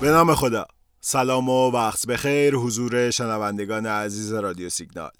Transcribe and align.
به 0.00 0.10
نام 0.10 0.34
خدا. 0.34 0.66
سلام 1.00 1.48
و 1.48 1.70
وقت 1.70 2.06
بخیر 2.06 2.54
حضور 2.54 3.10
شنوندگان 3.10 3.86
عزیز 3.86 4.32
رادیو 4.32 4.68
سیگنال. 4.68 5.10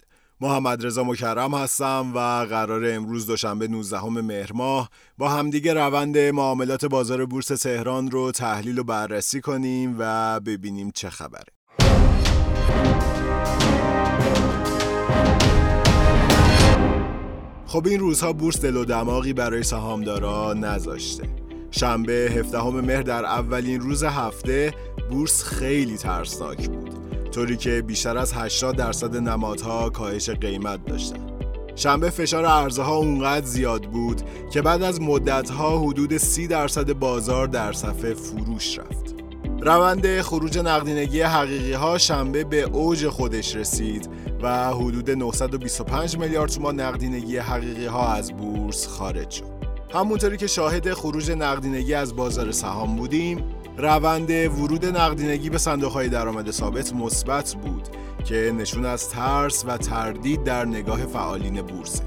محمد 0.41 0.85
رضا 0.85 1.03
مکرم 1.03 1.53
هستم 1.53 2.11
و 2.15 2.45
قرار 2.45 2.91
امروز 2.91 3.27
دوشنبه 3.27 3.67
19 3.67 4.03
مهر 4.03 4.53
ماه 4.53 4.89
با 5.17 5.29
همدیگه 5.29 5.73
روند 5.73 6.17
معاملات 6.17 6.85
بازار 6.85 7.25
بورس 7.25 7.47
تهران 7.47 8.11
رو 8.11 8.31
تحلیل 8.31 8.79
و 8.79 8.83
بررسی 8.83 9.41
کنیم 9.41 9.95
و 9.99 10.39
ببینیم 10.39 10.91
چه 10.95 11.09
خبره. 11.09 11.53
خب 17.65 17.87
این 17.87 17.99
روزها 17.99 18.33
بورس 18.33 18.61
دل 18.61 18.77
و 18.77 18.85
دماغی 18.85 19.33
برای 19.33 19.63
سهامدارا 19.63 20.53
نذاشته. 20.53 21.46
شنبه 21.77 22.13
17 22.13 22.63
مهر 22.63 23.01
در 23.01 23.25
اولین 23.25 23.79
روز 23.79 24.03
هفته 24.03 24.73
بورس 25.09 25.43
خیلی 25.43 25.97
ترسناک 25.97 26.69
بود 26.69 26.89
طوری 27.31 27.57
که 27.57 27.81
بیشتر 27.81 28.17
از 28.17 28.33
80 28.33 28.75
درصد 28.75 29.15
نمادها 29.15 29.89
کاهش 29.89 30.29
قیمت 30.29 30.85
داشتند. 30.85 31.31
شنبه 31.75 32.09
فشار 32.09 32.45
ارزها 32.45 32.95
اونقدر 32.95 33.45
زیاد 33.45 33.81
بود 33.81 34.21
که 34.53 34.61
بعد 34.61 34.83
از 34.83 35.01
مدتها 35.01 35.79
حدود 35.79 36.17
30 36.17 36.47
درصد 36.47 36.93
بازار 36.93 37.47
در 37.47 37.73
صفحه 37.73 38.13
فروش 38.13 38.79
رفت. 38.79 39.15
روند 39.61 40.21
خروج 40.21 40.57
نقدینگی 40.57 41.21
حقیقی 41.21 41.73
ها 41.73 41.97
شنبه 41.97 42.43
به 42.43 42.61
اوج 42.61 43.07
خودش 43.07 43.55
رسید 43.55 44.09
و 44.41 44.73
حدود 44.73 45.11
925 45.11 46.17
میلیارد 46.17 46.49
تومان 46.49 46.79
نقدینگی 46.79 47.37
حقیقی 47.37 47.85
ها 47.85 48.13
از 48.13 48.31
بورس 48.31 48.87
خارج 48.87 49.29
شد. 49.29 49.56
همونطوری 49.93 50.37
که 50.37 50.47
شاهد 50.47 50.93
خروج 50.93 51.31
نقدینگی 51.31 51.93
از 51.93 52.15
بازار 52.15 52.51
سهام 52.51 52.95
بودیم 52.95 53.43
روند 53.77 54.29
ورود 54.29 54.85
نقدینگی 54.85 55.49
به 55.49 55.57
صندوق 55.57 55.91
های 55.91 56.09
درآمد 56.09 56.51
ثابت 56.51 56.93
مثبت 56.93 57.55
بود 57.55 57.87
که 58.25 58.53
نشون 58.57 58.85
از 58.85 59.09
ترس 59.09 59.65
و 59.67 59.77
تردید 59.77 60.43
در 60.43 60.65
نگاه 60.65 61.05
فعالین 61.05 61.61
بورس. 61.61 62.01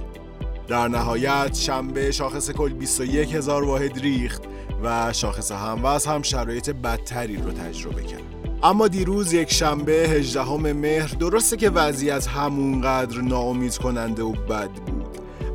در 0.69 0.89
نهایت 0.89 1.55
شنبه 1.55 2.11
شاخص 2.11 2.51
کل 2.51 2.73
21 2.73 3.35
هزار 3.35 3.65
واحد 3.65 3.99
ریخت 3.99 4.43
و 4.83 5.13
شاخص 5.13 5.53
هموز 5.53 6.07
هم 6.07 6.23
شرایط 6.23 6.71
بدتری 6.71 7.37
رو 7.37 7.51
تجربه 7.51 8.03
کرد. 8.03 8.23
اما 8.63 8.89
دیروز 8.89 9.33
یک 9.33 9.53
شنبه 9.53 9.93
18 9.93 10.45
مهر 10.57 11.09
درسته 11.09 11.57
که 11.57 11.71
وضعیت 11.71 12.27
همونقدر 12.27 13.21
ناامید 13.21 13.77
کننده 13.77 14.23
و 14.23 14.33
بد 14.33 14.71
بود 14.71 15.00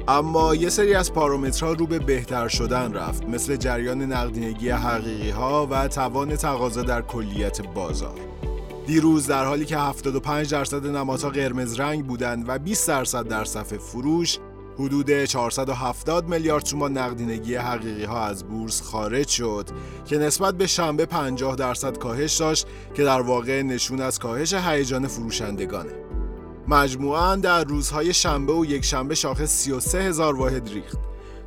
اما 0.07 0.55
یه 0.55 0.69
سری 0.69 0.93
از 0.93 1.13
پارامترها 1.13 1.73
رو 1.73 1.87
به 1.87 1.99
بهتر 1.99 2.47
شدن 2.47 2.93
رفت 2.93 3.25
مثل 3.25 3.55
جریان 3.55 4.01
نقدینگی 4.01 4.69
حقیقی 4.69 5.29
ها 5.29 5.67
و 5.71 5.87
توان 5.87 6.35
تقاضا 6.35 6.81
در 6.81 7.01
کلیت 7.01 7.61
بازار. 7.61 8.19
دیروز 8.87 9.27
در 9.27 9.45
حالی 9.45 9.65
که 9.65 9.77
75 9.77 10.51
درصد 10.51 10.87
نمادها 10.87 11.29
قرمز 11.29 11.79
رنگ 11.79 12.05
بودند 12.05 12.49
و 12.49 12.59
20 12.59 12.87
درصد 12.87 13.27
در 13.27 13.43
صفحه 13.43 13.77
فروش 13.77 14.39
حدود 14.79 15.25
470 15.25 16.27
میلیارد 16.29 16.63
تومان 16.63 16.97
نقدینگی 16.97 17.55
حقیقی 17.55 18.03
ها 18.03 18.25
از 18.25 18.43
بورس 18.43 18.81
خارج 18.81 19.27
شد 19.27 19.69
که 20.05 20.17
نسبت 20.17 20.55
به 20.55 20.67
شنبه 20.67 21.05
50 21.05 21.55
درصد 21.55 21.97
کاهش 21.97 22.37
داشت 22.37 22.67
که 22.93 23.03
در 23.03 23.21
واقع 23.21 23.61
نشون 23.61 24.01
از 24.01 24.19
کاهش 24.19 24.53
هیجان 24.53 25.07
فروشندگانه. 25.07 26.04
مجموعاً 26.67 27.35
در 27.35 27.63
روزهای 27.63 28.13
شنبه 28.13 28.53
و 28.53 28.65
یک 28.65 28.85
شنبه 28.85 29.15
شاخص 29.15 29.49
33 29.49 30.01
هزار 30.01 30.35
واحد 30.35 30.69
ریخت 30.69 30.97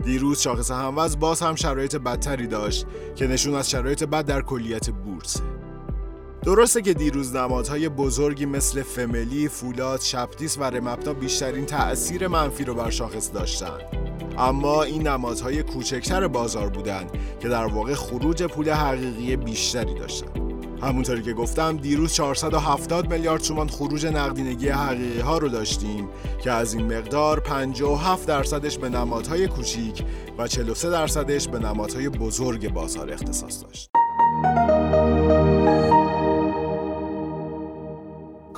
دیروز 0.04 0.40
شاخص 0.40 0.70
هموز 0.70 1.18
باز 1.18 1.40
هم 1.40 1.54
شرایط 1.54 1.96
بدتری 1.96 2.46
داشت 2.46 2.86
که 3.16 3.26
نشون 3.26 3.54
از 3.54 3.70
شرایط 3.70 4.04
بد 4.04 4.26
در 4.26 4.42
کلیت 4.42 4.90
بورس 4.90 5.36
درسته 6.42 6.82
که 6.82 6.94
دیروز 6.94 7.36
نمادهای 7.36 7.88
بزرگی 7.88 8.46
مثل 8.46 8.82
فملی، 8.82 9.48
فولاد، 9.48 10.00
شپتیس 10.00 10.58
و 10.58 10.64
رمپنا 10.64 11.12
بیشترین 11.12 11.66
تأثیر 11.66 12.28
منفی 12.28 12.64
رو 12.64 12.74
بر 12.74 12.90
شاخص 12.90 13.32
داشتند. 13.32 13.80
اما 14.38 14.82
این 14.82 15.08
نمادهای 15.08 15.62
کوچکتر 15.62 16.28
بازار 16.28 16.68
بودند 16.68 17.10
که 17.40 17.48
در 17.48 17.64
واقع 17.64 17.94
خروج 17.94 18.42
پول 18.42 18.70
حقیقی 18.70 19.36
بیشتری 19.36 19.94
داشتند. 19.94 20.47
همونطوری 20.82 21.22
که 21.22 21.32
گفتم 21.32 21.76
دیروز 21.76 22.12
470 22.12 23.12
میلیارد 23.12 23.40
تومان 23.40 23.68
خروج 23.68 24.06
نقدینگی 24.06 24.68
حقیقی 24.68 25.20
ها 25.20 25.38
رو 25.38 25.48
داشتیم 25.48 26.08
که 26.44 26.50
از 26.52 26.74
این 26.74 26.98
مقدار 26.98 27.40
57 27.40 28.28
درصدش 28.28 28.78
به 28.78 28.88
نمادهای 28.88 29.48
کوچیک 29.48 30.04
و 30.38 30.46
43 30.48 30.90
درصدش 30.90 31.48
به 31.48 31.58
نمادهای 31.58 32.08
بزرگ 32.08 32.72
بازار 32.72 33.12
اختصاص 33.12 33.62
داشت. 33.64 33.90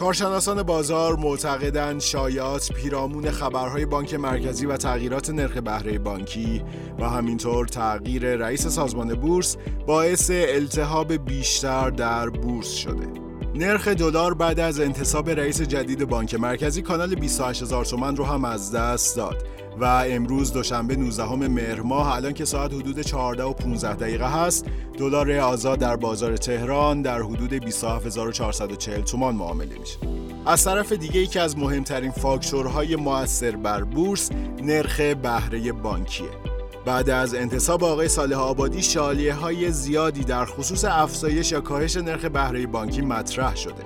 کارشناسان 0.00 0.62
بازار 0.62 1.16
معتقدند 1.16 2.00
شایعات 2.00 2.72
پیرامون 2.72 3.30
خبرهای 3.30 3.86
بانک 3.86 4.14
مرکزی 4.14 4.66
و 4.66 4.76
تغییرات 4.76 5.30
نرخ 5.30 5.56
بهره 5.56 5.98
بانکی 5.98 6.64
و 6.98 7.08
همینطور 7.08 7.66
تغییر 7.66 8.36
رئیس 8.36 8.66
سازمان 8.66 9.14
بورس 9.14 9.56
باعث 9.86 10.30
التهاب 10.30 11.12
بیشتر 11.12 11.90
در 11.90 12.28
بورس 12.28 12.74
شده. 12.74 13.19
نرخ 13.54 13.88
دلار 13.88 14.34
بعد 14.34 14.60
از 14.60 14.80
انتصاب 14.80 15.30
رئیس 15.30 15.62
جدید 15.62 16.04
بانک 16.04 16.34
مرکزی 16.34 16.82
کانال 16.82 17.14
28 17.14 17.62
هزار 17.62 17.84
تومن 17.84 18.16
رو 18.16 18.24
هم 18.24 18.44
از 18.44 18.72
دست 18.72 19.16
داد 19.16 19.44
و 19.80 19.84
امروز 19.84 20.52
دوشنبه 20.52 20.96
19 20.96 21.24
مهر 21.34 21.80
ماه 21.80 22.14
الان 22.14 22.32
که 22.32 22.44
ساعت 22.44 22.72
حدود 22.72 23.00
14 23.00 23.42
و 23.42 23.52
15 23.52 23.94
دقیقه 23.94 24.44
هست 24.44 24.66
دلار 24.98 25.32
آزاد 25.32 25.78
در 25.78 25.96
بازار 25.96 26.36
تهران 26.36 27.02
در 27.02 27.22
حدود 27.22 27.52
27440 27.52 29.00
تومان 29.00 29.34
معامله 29.34 29.78
میشه. 29.78 29.98
از 30.46 30.64
طرف 30.64 30.92
دیگه 30.92 31.20
یکی 31.20 31.38
از 31.38 31.58
مهمترین 31.58 32.10
فاکتورهای 32.10 32.96
موثر 32.96 33.56
بر 33.56 33.84
بورس 33.84 34.30
نرخ 34.62 35.00
بهره 35.00 35.72
بانکیه. 35.72 36.59
بعد 36.84 37.10
از 37.10 37.34
انتصاب 37.34 37.84
آقای 37.84 38.08
صالح 38.08 38.36
آبادی 38.36 38.82
شالیه 38.82 39.34
های 39.34 39.72
زیادی 39.72 40.24
در 40.24 40.44
خصوص 40.44 40.84
افزایش 40.84 41.52
یا 41.52 41.60
کاهش 41.60 41.96
نرخ 41.96 42.24
بهره 42.24 42.66
بانکی 42.66 43.00
مطرح 43.00 43.56
شده. 43.56 43.84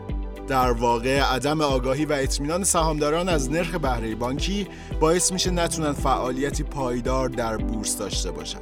در 0.48 0.70
واقع 0.70 1.20
عدم 1.20 1.60
آگاهی 1.60 2.04
و 2.04 2.12
اطمینان 2.12 2.64
سهامداران 2.64 3.28
از 3.28 3.50
نرخ 3.50 3.74
بهره 3.74 4.14
بانکی 4.14 4.68
باعث 5.00 5.32
میشه 5.32 5.50
نتونن 5.50 5.92
فعالیتی 5.92 6.62
پایدار 6.62 7.28
در 7.28 7.56
بورس 7.56 7.98
داشته 7.98 8.30
باشن. 8.30 8.60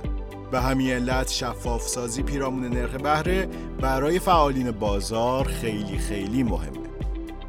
به 0.51 0.61
همین 0.61 0.91
علت 0.91 1.31
شفاف 1.31 1.89
سازی 1.89 2.23
پیرامون 2.23 2.69
نرخ 2.69 2.95
بهره 2.95 3.49
برای 3.81 4.19
فعالین 4.19 4.71
بازار 4.71 5.45
خیلی 5.45 5.99
خیلی 5.99 6.43
مهمه. 6.43 6.83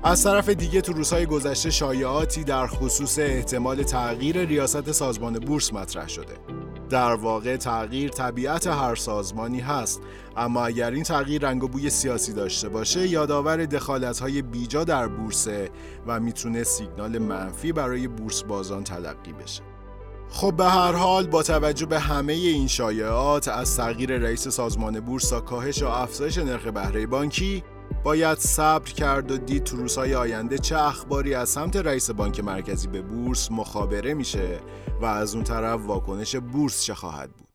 از 0.03 0.23
طرف 0.23 0.49
دیگه 0.49 0.81
تو 0.81 0.93
روزهای 0.93 1.25
گذشته 1.25 1.69
شایعاتی 1.69 2.43
در 2.43 2.67
خصوص 2.67 3.19
احتمال 3.19 3.83
تغییر 3.83 4.45
ریاست 4.45 4.91
سازمان 4.91 5.33
بورس 5.33 5.73
مطرح 5.73 6.07
شده. 6.07 6.62
در 6.93 7.13
واقع 7.13 7.57
تغییر 7.57 8.09
طبیعت 8.09 8.67
هر 8.67 8.95
سازمانی 8.95 9.59
هست. 9.59 10.01
اما 10.37 10.65
اگر 10.65 10.91
این 10.91 11.03
تغییر 11.03 11.41
رنگ 11.41 11.63
و 11.63 11.67
بوی 11.67 11.89
سیاسی 11.89 12.33
داشته 12.33 12.69
باشه 12.69 13.07
یادآور 13.07 13.65
دخالت 13.65 14.19
های 14.19 14.41
بیجا 14.41 14.83
در 14.83 15.07
بورسه 15.07 15.69
و 16.07 16.19
می‌تونه 16.19 16.63
سیگنال 16.63 17.17
منفی 17.17 17.71
برای 17.71 18.07
بورس 18.07 18.43
بازان 18.43 18.83
تلقی 18.83 19.33
بشه. 19.33 19.63
خب 20.29 20.53
به 20.57 20.65
هر 20.65 20.91
حال 20.91 21.27
با 21.27 21.43
توجه 21.43 21.85
به 21.85 21.99
همه 21.99 22.33
این 22.33 22.67
شایعات 22.67 23.47
از 23.47 23.77
تغییر 23.77 24.17
رئیس 24.17 24.47
سازمان 24.47 24.99
بورس 24.99 25.29
تا 25.29 25.41
کاهش 25.41 25.83
و 25.83 25.87
افزایش 25.87 26.37
نرخ 26.37 26.67
بهره 26.67 27.07
بانکی 27.07 27.63
باید 28.03 28.37
صبر 28.37 28.91
کرد 28.91 29.31
و 29.31 29.37
دید 29.37 29.63
تو 29.63 29.77
روزهای 29.77 30.15
آینده 30.15 30.57
چه 30.57 30.77
اخباری 30.77 31.35
از 31.35 31.49
سمت 31.49 31.75
رئیس 31.75 32.11
بانک 32.11 32.39
مرکزی 32.39 32.87
به 32.87 33.01
بورس 33.01 33.51
مخابره 33.51 34.13
میشه 34.13 34.59
و 35.01 35.05
از 35.05 35.35
اون 35.35 35.43
طرف 35.43 35.85
واکنش 35.85 36.35
بورس 36.35 36.83
چه 36.83 36.93
خواهد 36.93 37.29
بود 37.31 37.47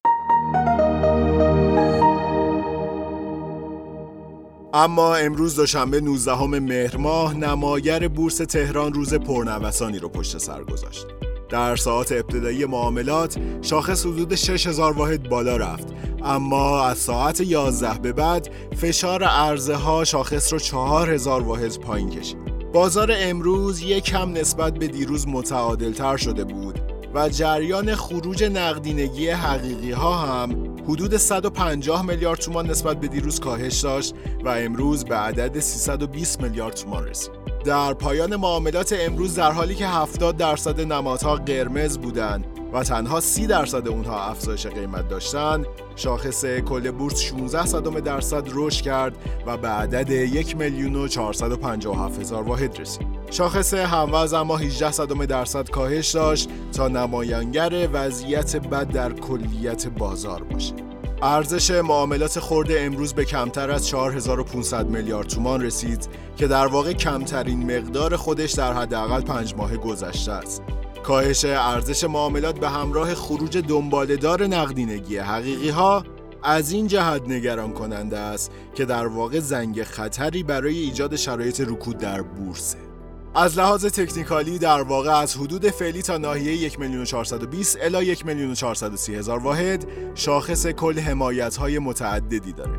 اما 4.74 5.14
امروز 5.14 5.56
دوشنبه 5.56 6.00
19 6.00 6.44
مهر 6.44 6.96
ماه 6.96 7.34
نماگر 7.34 8.08
بورس 8.08 8.36
تهران 8.36 8.92
روز 8.92 9.14
پرنوسانی 9.14 9.98
رو 9.98 10.08
پشت 10.08 10.38
سر 10.38 10.64
گذاشت. 10.64 11.06
در 11.48 11.76
ساعت 11.76 12.12
ابتدایی 12.12 12.64
معاملات 12.64 13.38
شاخص 13.62 14.06
حدود 14.06 14.34
6000 14.34 14.92
واحد 14.92 15.28
بالا 15.28 15.56
رفت 15.56 15.86
اما 16.24 16.84
از 16.84 16.98
ساعت 16.98 17.40
11 17.40 17.98
به 17.98 18.12
بعد 18.12 18.48
فشار 18.76 19.24
عرضه 19.24 19.74
ها 19.74 20.04
شاخص 20.04 20.52
رو 20.52 20.58
4000 20.58 21.42
واحد 21.42 21.78
پایین 21.78 22.10
کشید. 22.10 22.38
بازار 22.72 23.12
امروز 23.16 23.82
یک 23.82 24.04
کم 24.04 24.32
نسبت 24.32 24.74
به 24.74 24.86
دیروز 24.86 25.28
متعادل 25.28 25.92
تر 25.92 26.16
شده 26.16 26.44
بود 26.44 26.80
و 27.14 27.28
جریان 27.28 27.94
خروج 27.94 28.44
نقدینگی 28.44 29.28
حقیقی 29.28 29.90
ها 29.92 30.16
هم 30.16 30.76
حدود 30.84 31.16
150 31.16 32.06
میلیارد 32.06 32.38
تومان 32.38 32.70
نسبت 32.70 33.00
به 33.00 33.08
دیروز 33.08 33.40
کاهش 33.40 33.80
داشت 33.80 34.14
و 34.44 34.48
امروز 34.48 35.04
به 35.04 35.14
عدد 35.14 35.60
320 35.60 36.40
میلیارد 36.40 36.74
تومان 36.74 37.04
رسید. 37.04 37.30
در 37.64 37.94
پایان 37.94 38.36
معاملات 38.36 38.94
امروز 39.00 39.34
در 39.34 39.52
حالی 39.52 39.74
که 39.74 39.86
70 39.86 40.36
درصد 40.36 40.80
نمادها 40.80 41.36
قرمز 41.36 41.98
بودند 41.98 42.44
و 42.72 42.82
تنها 42.82 43.20
30 43.20 43.46
درصد 43.46 43.88
اونها 43.88 44.24
افزایش 44.24 44.66
قیمت 44.66 45.08
داشتن 45.08 45.64
شاخص 45.96 46.44
کل 46.44 46.90
بورس 46.90 47.20
16 47.20 47.66
صدم 47.66 48.00
درصد 48.00 48.44
رشد 48.54 48.84
کرد 48.84 49.16
و 49.46 49.56
به 49.56 49.68
عدد 49.68 50.10
1 50.10 50.56
میلیون 50.56 50.96
و 50.96 51.08
457 51.08 52.20
هزار 52.20 52.42
واحد 52.42 52.80
رسید. 52.80 53.06
شاخص 53.30 53.74
هموز 53.74 54.32
اما 54.32 54.56
18 54.56 54.90
صدم 54.90 55.24
درصد 55.24 55.70
کاهش 55.70 56.10
داشت 56.10 56.48
تا 56.72 56.88
نمایانگر 56.88 57.88
وضعیت 57.92 58.56
بد 58.56 58.88
در 58.88 59.12
کلیت 59.12 59.86
بازار 59.86 60.42
باشه. 60.42 60.87
ارزش 61.22 61.70
معاملات 61.70 62.38
خورده 62.38 62.80
امروز 62.80 63.14
به 63.14 63.24
کمتر 63.24 63.70
از 63.70 63.88
4500 63.88 64.86
میلیارد 64.86 65.26
تومان 65.26 65.62
رسید 65.62 66.08
که 66.36 66.46
در 66.46 66.66
واقع 66.66 66.92
کمترین 66.92 67.76
مقدار 67.76 68.16
خودش 68.16 68.52
در 68.52 68.72
حداقل 68.72 69.20
پنج 69.20 69.54
ماه 69.54 69.76
گذشته 69.76 70.32
است. 70.32 70.62
کاهش 71.02 71.44
ارزش 71.44 72.04
معاملات 72.04 72.60
به 72.60 72.68
همراه 72.68 73.14
خروج 73.14 73.58
دنبالدار 73.58 74.46
نقدینگی 74.46 75.16
حقیقی 75.16 75.68
ها 75.68 76.04
از 76.42 76.72
این 76.72 76.86
جهت 76.86 77.22
نگران 77.28 77.72
کننده 77.72 78.18
است 78.18 78.50
که 78.74 78.84
در 78.84 79.06
واقع 79.06 79.40
زنگ 79.40 79.82
خطری 79.82 80.42
برای 80.42 80.78
ایجاد 80.78 81.16
شرایط 81.16 81.60
رکود 81.60 81.98
در 81.98 82.22
بورسه. 82.22 82.87
از 83.34 83.58
لحاظ 83.58 83.86
تکنیکالی 83.86 84.58
در 84.58 84.82
واقع 84.82 85.10
از 85.10 85.36
حدود 85.36 85.70
فعلی 85.70 86.02
تا 86.02 86.18
ناحیه 86.18 86.52
1 86.52 86.80
میلیون 86.80 87.04
420 87.04 87.78
الی 87.80 88.06
1 88.06 88.26
میلیون 88.26 88.54
430 88.54 89.14
هزار 89.14 89.38
واحد 89.38 89.86
شاخص 90.14 90.66
کل 90.66 90.98
حمایت 90.98 91.56
های 91.56 91.78
متعددی 91.78 92.52
داره. 92.52 92.78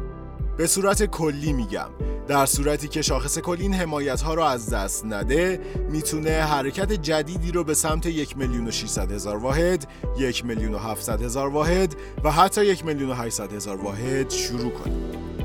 به 0.58 0.68
صورت 0.68 1.06
کلی 1.06 1.54
میگم 1.54 1.90
در 2.28 2.46
صورتی 2.46 2.88
که 2.88 3.02
شاخص 3.02 3.40
کلی 3.40 3.62
این 3.62 3.74
حمایت 3.74 4.22
ها 4.22 4.34
رو 4.34 4.44
از 4.44 4.70
دست 4.70 5.06
نده 5.06 5.62
می‌تونه 5.90 6.30
حرکت 6.30 6.92
جدیدی 6.92 7.52
رو 7.52 7.64
به 7.64 7.74
سمت 7.74 8.06
1 8.06 8.38
میلیون 8.38 8.68
و 8.68 8.72
600 8.72 9.12
هزار 9.12 9.38
واحد 9.38 9.88
1 10.18 10.46
میلیون 10.46 10.74
و 10.74 10.78
700 10.78 11.22
هزار 11.22 11.50
واحد 11.50 11.96
و 12.24 12.32
حتی 12.32 12.66
1 12.66 12.86
میلیون 12.86 13.10
و 13.10 13.14
800 13.14 13.54
هزار 13.54 13.78
واحد 13.78 14.30
شروع 14.30 14.72
کنه 14.72 14.96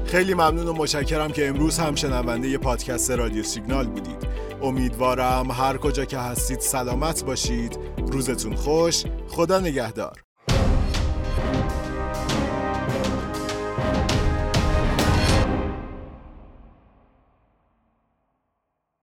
خیلی 0.05 0.35
ممنون 0.35 0.69
و 0.69 0.73
متشکرم 0.73 1.33
که 1.33 1.49
امروز 1.49 1.79
هم 1.79 1.95
شنونده 1.95 2.59
پادکست 2.59 3.11
رادیو 3.11 3.43
سیگنال 3.43 3.87
بودید. 3.87 4.33
امیدوارم 4.62 5.51
هر 5.51 5.77
کجا 5.77 6.05
که 6.05 6.19
هستید 6.19 6.61
سلامت 6.61 7.25
باشید. 7.25 7.79
روزتون 7.99 8.55
خوش. 8.55 9.05
خدا 9.29 9.61
نگهدار. 9.61 10.24